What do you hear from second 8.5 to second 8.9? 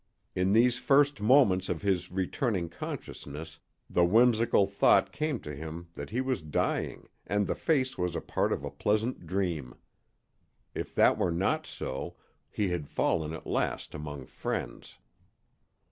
of a